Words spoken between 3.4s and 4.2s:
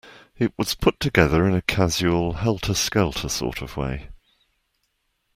of way.